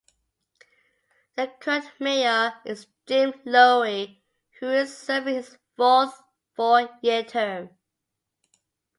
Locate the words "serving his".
4.97-5.59